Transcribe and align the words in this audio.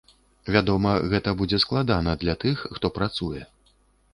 Вядома, 0.53 0.93
гэта 1.11 1.33
будзе 1.41 1.59
складана 1.65 2.15
для 2.25 2.35
тых, 2.45 2.67
хто 2.79 2.93
працуе. 2.97 3.41